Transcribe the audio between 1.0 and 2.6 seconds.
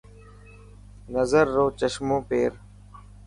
نظر رو چشمو پير.